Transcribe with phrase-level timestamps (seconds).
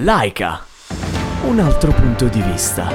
[0.00, 0.62] Laika.
[1.46, 2.86] Un altro punto di vista.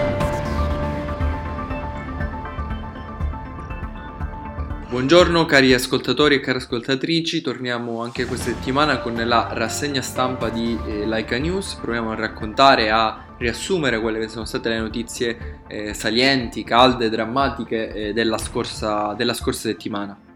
[4.87, 10.77] Buongiorno cari ascoltatori e cari ascoltatrici, torniamo anche questa settimana con la rassegna stampa di
[10.85, 15.95] eh, Laika News, proviamo a raccontare, a riassumere quelle che sono state le notizie eh,
[15.95, 20.30] salienti, calde, drammatiche eh, della, scorsa, della scorsa settimana.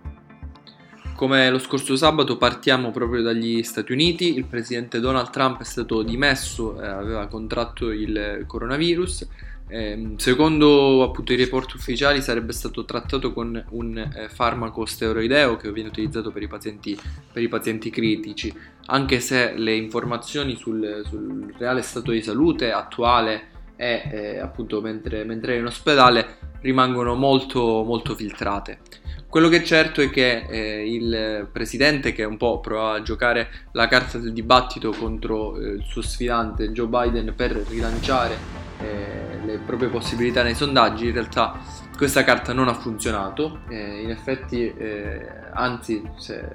[1.16, 6.04] Come lo scorso sabato partiamo proprio dagli Stati Uniti, il presidente Donald Trump è stato
[6.04, 9.26] dimesso, eh, aveva contratto il coronavirus,
[9.70, 15.72] eh, secondo appunto i report ufficiali sarebbe stato trattato con un eh, farmaco steroideo che
[15.72, 17.00] viene utilizzato per i pazienti,
[17.32, 18.54] per i pazienti critici,
[18.88, 25.24] anche se le informazioni sul, sul reale stato di salute attuale e eh, appunto mentre,
[25.24, 29.04] mentre è in ospedale rimangono molto, molto filtrate.
[29.30, 33.50] Quello che è certo è che eh, il presidente, che un po' prova a giocare
[33.74, 38.38] la carta del dibattito contro eh, il suo sfidante Joe Biden per rilanciare
[38.80, 41.60] eh, le proprie possibilità nei sondaggi, in realtà
[41.98, 43.60] questa carta non ha funzionato.
[43.70, 46.48] Eh, in effetti, eh, anzi, se,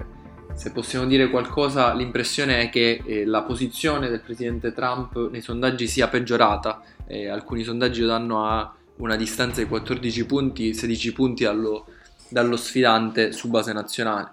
[0.55, 5.86] se, possiamo dire qualcosa, l'impressione è che eh, la posizione del presidente Trump nei sondaggi
[5.86, 6.83] sia peggiorata.
[7.30, 11.86] alcuni sondaggi lo danno a una distanza di 14 punti, 16 punti allo
[12.31, 14.33] dallo sfidante su base nazionale.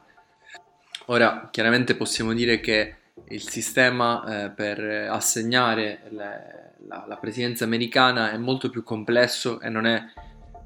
[1.08, 2.96] Ora, chiaramente possiamo dire che
[3.30, 9.70] il sistema eh, per assegnare le, la, la, presidenza americana è molto più complesso e
[9.70, 10.02] non è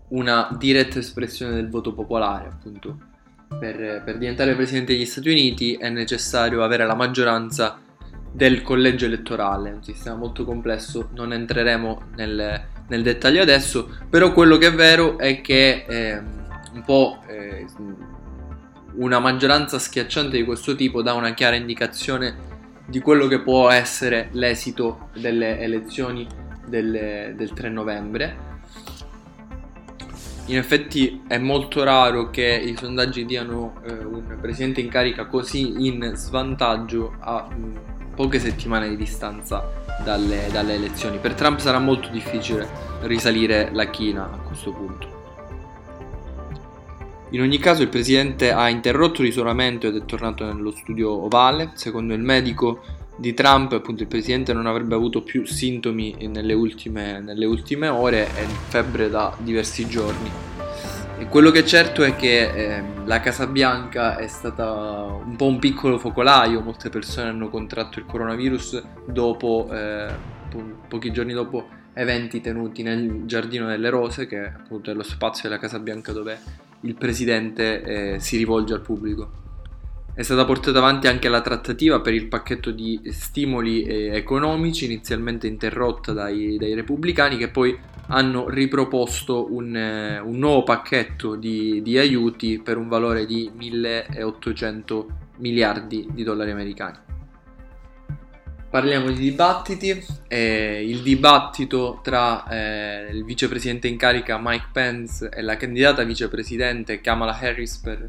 [0.09, 3.09] una diretta espressione del voto popolare, appunto.
[3.48, 7.80] Per, per diventare presidente degli Stati Uniti è necessario avere la maggioranza
[8.32, 14.32] del collegio elettorale, è un sistema molto complesso, non entreremo nel, nel dettaglio adesso, però
[14.32, 15.86] quello che è vero è che...
[15.88, 16.40] Eh,
[16.74, 17.66] un po' eh,
[18.94, 22.50] una maggioranza schiacciante di questo tipo dà una chiara indicazione
[22.86, 26.28] di quello che può essere l'esito delle elezioni
[26.66, 28.50] del, del 3 novembre.
[30.48, 35.86] In effetti è molto raro che i sondaggi diano eh, un presidente in carica così
[35.88, 37.76] in svantaggio a mh, mm,
[38.16, 39.66] poche settimane di distanza
[40.04, 41.20] dalle, dalle elezioni.
[41.20, 42.68] Per Trump sarà molto difficile
[43.04, 45.21] risalire la china a questo punto.
[47.34, 51.72] In ogni caso il presidente ha interrotto l'isolamento ed è tornato nello studio ovale.
[51.75, 52.84] Secondo il medico
[53.16, 58.28] di Trump, appunto, il presidente non avrebbe avuto più sintomi nelle ultime, nelle ultime ore
[58.36, 60.30] e febbre da diversi giorni.
[61.19, 65.46] E quello che è certo è che eh, la Casa Bianca è stata un po'
[65.46, 70.12] un piccolo focolaio, molte persone hanno contratto il coronavirus dopo, eh,
[70.50, 75.48] po- pochi giorni dopo eventi tenuti nel Giardino delle Rose, che appunto è lo spazio
[75.48, 76.40] della Casa Bianca dove
[76.81, 77.84] il presidente
[78.16, 79.40] eh, si rivolge al pubblico.
[80.14, 85.47] È stata portata avanti anche la trattativa per il pacchetto di stimoli eh, economici, inizialmente
[85.47, 87.78] interrotta dai, dai, repubblicani, che poi
[88.08, 95.08] hanno riproposto un, eh, un nuovo pacchetto di, di aiuti per un valore di 1800
[95.38, 97.11] miliardi di dollari americani.
[98.72, 105.42] Parliamo di dibattiti, eh, il dibattito tra eh, il vicepresidente in carica Mike Pence e
[105.42, 108.08] la candidata vicepresidente Kamala Harris per,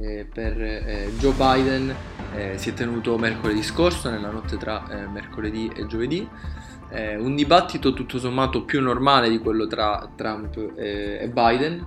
[0.00, 1.92] eh, per eh, Joe Biden
[2.36, 6.28] eh, si è tenuto mercoledì scorso, nella notte tra eh, mercoledì e giovedì.
[6.92, 11.84] un dibattito tutto sommato più normale di quello tra Trump e Biden.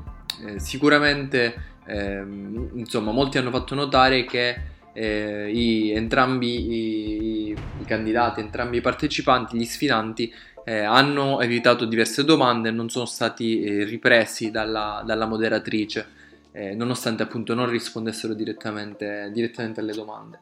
[0.57, 8.77] sicuramente, ehm, insomma, molti hanno fatto notare che eh, i, entrambi i, i, candidati, entrambi
[8.77, 10.33] i partecipanti, gli sfidanti,
[10.65, 16.05] eh, hanno evitato diverse domande e non sono stati eh, ripresi dalla, dalla moderatrice,
[16.51, 20.39] eh, nonostante appunto non rispondessero direttamente, direttamente alle domande.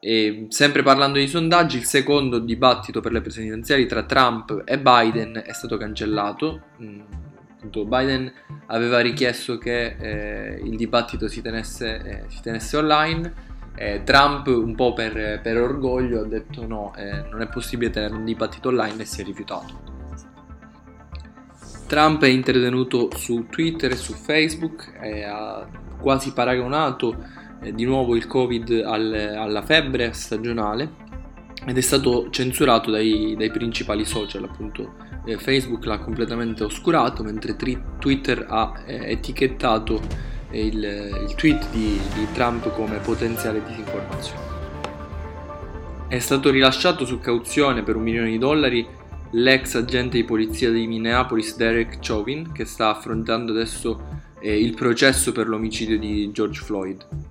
[0.00, 5.40] E, sempre parlando di sondaggi, il secondo dibattito per le presidenziali tra Trump e Biden
[5.46, 6.62] è stato cancellato.
[6.82, 7.00] Mm,
[7.70, 8.32] Biden
[8.66, 13.52] aveva richiesto che eh, il dibattito si tenesse, eh, si tenesse online.
[13.76, 18.14] Eh, Trump, un po' per, per, orgoglio, ha detto no, eh, non è possibile tenere
[18.14, 19.92] un dibattito online e si è rifiutato.
[21.86, 25.66] Trump è intervenuto su Twitter e su Facebook e ha
[26.00, 27.16] quasi paragonato
[27.60, 31.02] eh, di nuovo il Covid al, alla febbre stagionale
[31.66, 34.94] ed è stato censurato dai, dai principali social, appunto
[35.24, 40.00] eh, Facebook l'ha completamente oscurato, mentre tri- Twitter ha eh, etichettato
[40.50, 40.82] eh, il,
[41.28, 44.52] il tweet di, di Trump come potenziale disinformazione.
[46.08, 48.86] È stato rilasciato su cauzione per un milione di dollari
[49.32, 55.32] l'ex agente di polizia di Minneapolis Derek Chauvin che sta affrontando adesso eh, il processo
[55.32, 57.23] per l'omicidio di George Floyd.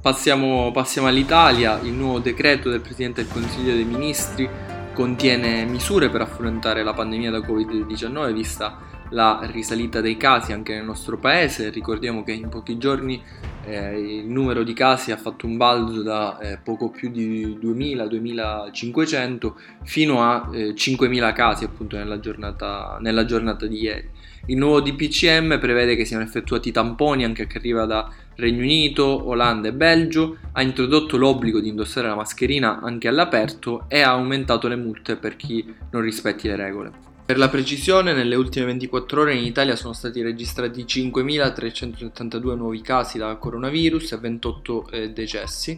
[0.00, 4.48] Passiamo, passiamo all'Italia, il nuovo decreto del Presidente del Consiglio dei Ministri
[4.94, 8.78] contiene misure per affrontare la pandemia da Covid-19 vista
[9.10, 11.70] la risalita dei casi anche nel nostro paese.
[11.70, 13.20] Ricordiamo che in pochi giorni
[13.64, 19.52] eh, il numero di casi ha fatto un balzo da eh, poco più di 2000-2500
[19.82, 24.08] fino a eh, 5000 casi appunto nella giornata, nella giornata di ieri.
[24.46, 28.08] Il nuovo DPCM prevede che siano effettuati tamponi anche a chi arriva da
[28.38, 34.00] Regno Unito, Olanda e Belgio, ha introdotto l'obbligo di indossare la mascherina anche all'aperto e
[34.00, 36.92] ha aumentato le multe per chi non rispetti le regole.
[37.26, 43.18] Per la precisione, nelle ultime 24 ore in Italia sono stati registrati 5.372 nuovi casi
[43.18, 45.76] da coronavirus e 28 eh, decessi,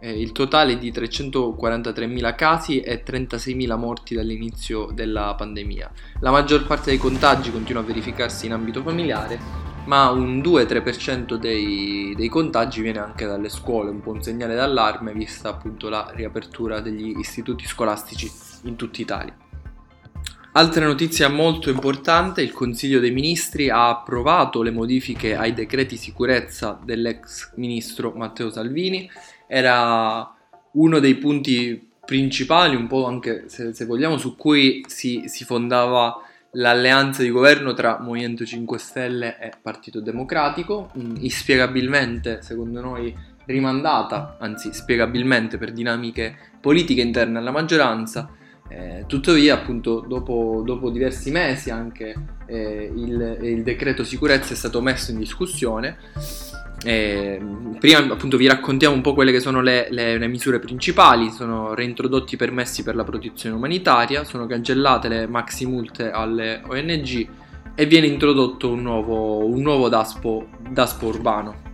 [0.00, 5.92] eh, il totale di 343.000 casi e 36.000 morti dall'inizio della pandemia.
[6.22, 12.14] La maggior parte dei contagi continua a verificarsi in ambito familiare, ma un 2-3% dei,
[12.16, 16.78] dei contagi viene anche dalle scuole, un po' un segnale d'allarme vista appunto la riapertura
[16.78, 18.30] degli istituti scolastici
[18.62, 19.36] in tutta Italia.
[20.52, 26.78] Altra notizia molto importante, il Consiglio dei Ministri ha approvato le modifiche ai decreti sicurezza
[26.80, 29.10] dell'ex ministro Matteo Salvini
[29.48, 30.32] era
[30.72, 36.16] uno dei punti principali, un po' anche se, se vogliamo, su cui si, si, fondava
[36.52, 43.14] l'alleanza di governo tra Movimento 5 Stelle e Partito Democratico, mm, inspiegabilmente, secondo noi,
[43.46, 48.30] rimandata, anzi spiegabilmente per dinamiche politiche interne alla maggioranza.
[48.68, 52.14] Eh, tuttavia, appunto, dopo, dopo, diversi mesi anche
[52.46, 55.96] eh, il, il decreto sicurezza è stato messo in discussione
[56.82, 57.38] eh,
[57.78, 61.74] prima appunto vi raccontiamo un po' quelle che sono le, le, le, misure principali, sono
[61.74, 67.28] reintrodotti i permessi per la protezione umanitaria, sono cancellate le maxi multe alle ONG
[67.74, 71.68] e viene introdotto un nuovo, un nuovo DASPO, DASPO urbano.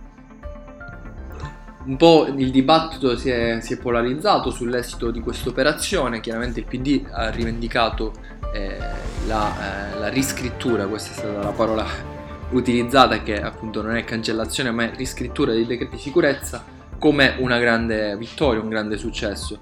[1.85, 6.65] Un po' il dibattito si è, si è polarizzato sull'esito di questa operazione, chiaramente il
[6.65, 8.11] PD ha rivendicato
[8.53, 8.77] eh,
[9.25, 12.16] la, eh, la riscrittura, questa è stata la parola
[12.51, 16.63] utilizzata, che appunto non è cancellazione ma è riscrittura dei decreti di sicurezza,
[16.97, 19.59] come una grande vittoria, un grande successo.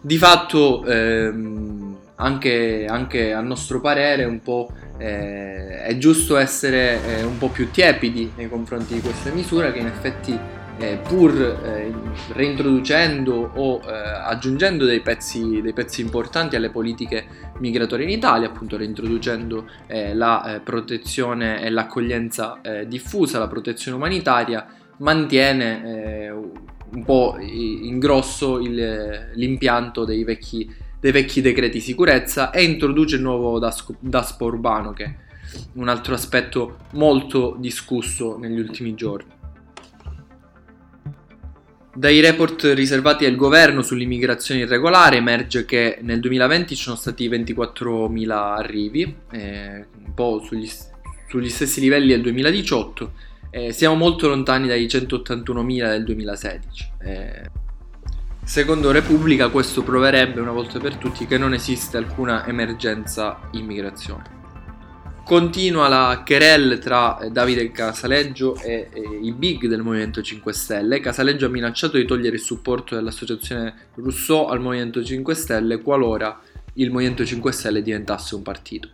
[0.00, 7.22] Di fatto, ehm, anche, anche, a nostro parere, un po', eh, è giusto essere eh,
[7.24, 10.38] un po' più tiepidi nei confronti di questa misura che in effetti
[10.78, 11.92] eh, pur eh,
[12.32, 17.26] reintroducendo o eh, aggiungendo dei pezzi, dei pezzi, importanti alle politiche
[17.58, 23.96] migratorie in Italia, appunto reintroducendo eh, la eh, protezione e l'accoglienza eh, diffusa, la protezione
[23.96, 24.66] umanitaria,
[24.98, 33.16] mantiene un po' in grosso il, l'impianto dei vecchi, dei vecchi, decreti sicurezza e introduce
[33.16, 35.14] il nuovo DASPO, DASPO urbano che è
[35.74, 39.43] un altro aspetto molto discusso negli ultimi giorni.
[41.96, 48.30] Dai report riservati al governo sull'immigrazione irregolare emerge che nel 2020 ci sono stati 24.000
[48.30, 50.68] arrivi, eh, un po' sugli,
[51.28, 53.12] sugli, stessi livelli del 2018,
[53.50, 56.90] eh, siamo molto lontani dai 181.000 del 2016.
[57.00, 57.42] Eh,
[58.44, 64.33] secondo Repubblica questo proverebbe una volta per tutti che non esiste alcuna emergenza immigrazione.
[65.24, 71.00] Continua la querelle tra eh, Davide Casaleggio e, e, i big del Movimento 5 Stelle.
[71.00, 76.38] Casaleggio ha minacciato di togliere il supporto dell'associazione Rousseau al Movimento 5 Stelle qualora
[76.74, 78.88] il Movimento 5 Stelle diventasse un partito.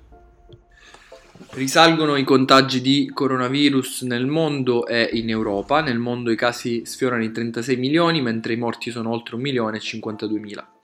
[1.50, 5.80] Risalgono i contagi di coronavirus nel mondo e in Europa.
[5.80, 9.78] Nel mondo i casi sfiorano i 36 milioni, mentre i morti sono oltre 1 milione
[9.78, 10.79] e 52 mila.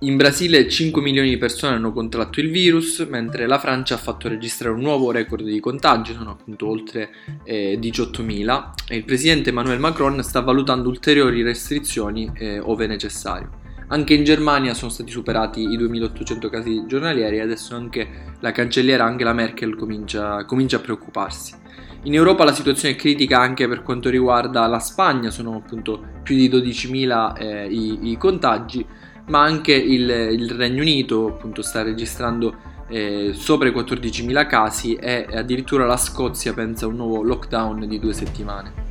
[0.00, 4.28] In Brasile 5 milioni di persone hanno contratto il virus, mentre la Francia ha fatto
[4.28, 7.08] registrare un nuovo record di contagi, sono appunto oltre
[7.44, 13.48] eh, 18.000, e il presidente Emmanuel Macron sta valutando ulteriori restrizioni eh, ove necessario.
[13.88, 19.04] Anche in Germania sono stati superati i 2800 casi giornalieri e adesso anche la cancelliera
[19.06, 21.54] Angela Merkel comincia, comincia a preoccuparsi.
[22.02, 26.36] In Europa la situazione è critica anche per quanto riguarda la Spagna, sono appunto più
[26.36, 28.84] di 12.000 eh, i, i contagi,
[29.28, 35.26] ma anche il, il Regno Unito appunto sta registrando eh, sopra i 14.000 casi e
[35.32, 38.84] addirittura la Scozia pensa a un nuovo lockdown di due settimane.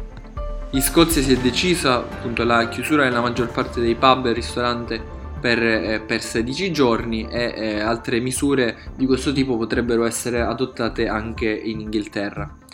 [0.71, 5.01] In Scozia si è decisa appunto la chiusura della maggior parte dei pub e ristoranti
[5.39, 11.07] per, eh, per 16 giorni e eh, altre misure di questo tipo potrebbero essere adottate
[11.07, 12.64] anche in Inghilterra.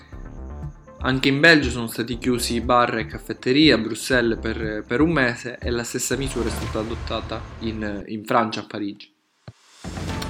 [1.04, 5.58] Anche in Belgio sono stati chiusi bar e caffetterie a Bruxelles per, per un mese
[5.60, 9.12] e la stessa misura è stata adottata in, in Francia, a Parigi.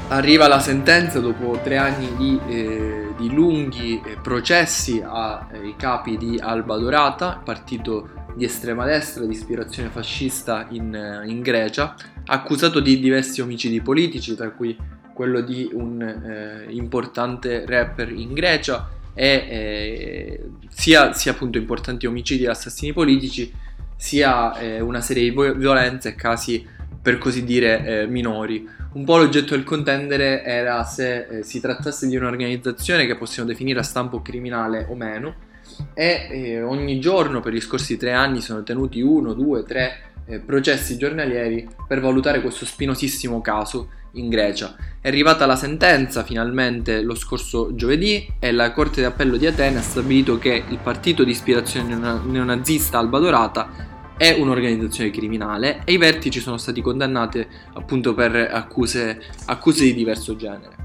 [0.08, 6.40] Arriva la sentenza dopo tre anni di, eh, di lunghi eh, processi ai capi di
[6.40, 11.96] Alba Dorata, partito di estrema destra di ispirazione fascista in, in Grecia,
[12.28, 14.78] accusato di diversi omicidi politici, tra cui
[15.14, 22.44] quello di un eh, importante rapper in Grecia e eh, sia, sia, appunto importanti omicidi
[22.44, 23.52] e assassini politici,
[23.96, 26.66] sia eh, una serie di violenze e casi
[27.02, 28.68] per così dire eh, minori.
[28.94, 33.80] Un po' l'oggetto del contendere era se eh, si trattasse di un'organizzazione che possiamo definire
[33.80, 35.50] a stampo criminale o meno
[35.94, 40.40] e eh, ogni giorno per gli scorsi tre anni sono tenuti uno, due, tre eh,
[40.40, 44.76] processi giornalieri per valutare questo spinosissimo caso in Grecia.
[45.00, 49.82] È arrivata la sentenza finalmente lo scorso giovedì e la Corte d'Appello di Atene ha
[49.82, 56.40] stabilito che il partito di ispirazione neonazista Alba Dorata è un'organizzazione criminale e i vertici
[56.40, 60.82] sono stati condannati appunto per accuse, accuse di diverso genere.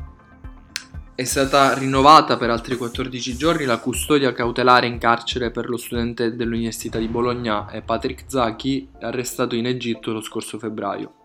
[1.14, 6.36] È stata rinnovata per altri 14 giorni la custodia cautelare in carcere per lo studente
[6.36, 11.15] dell'Università di Bologna Patrick Zaki, arrestato in Egitto lo scorso febbraio.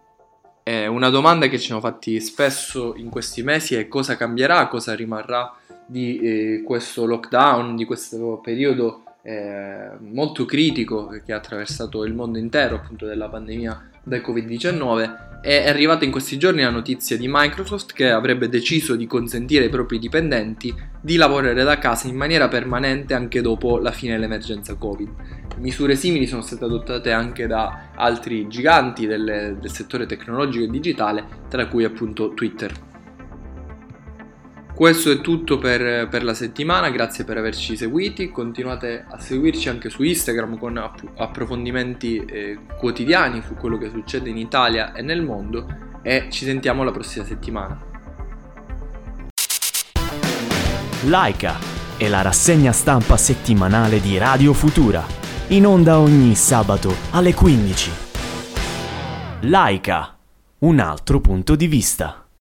[0.72, 4.96] E una domanda che ci siamo fatti spesso in questi mesi è cosa cambierà, cosa
[4.96, 5.54] rimarrà
[5.86, 12.38] di eh, questo lockdown, di questo periodo eh, molto critico che ha attraversato il mondo
[12.38, 17.93] intero appunto della pandemia del Covid-19 è arrivata in questi giorni la notizia di Microsoft
[17.93, 23.15] che avrebbe deciso di consentire ai propri dipendenti di lavorare da casa in maniera permanente
[23.15, 25.10] anche dopo la fine dell'emergenza Covid.
[25.58, 31.25] Misure simili sono state adottate anche da altri giganti del, del settore tecnologico e digitale,
[31.50, 32.91] tra cui appunto Twitter.
[34.82, 39.92] Questo è tutto per, per, la settimana, grazie per averci seguiti, continuate a seguirci anche
[39.92, 45.22] su Instagram con app- approfondimenti eh, quotidiani su quello che succede in Italia e nel
[45.22, 45.68] mondo
[46.02, 47.80] e ci sentiamo la prossima settimana.
[51.04, 51.60] Laika
[51.96, 55.06] è la rassegna stampa settimanale di Radio Futura,
[55.50, 57.92] in onda ogni sabato alle 15.
[59.42, 60.18] Laika,
[60.58, 62.21] un altro punto di vista.